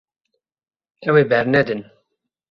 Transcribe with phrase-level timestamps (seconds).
[1.07, 1.81] Ew ê bernedin.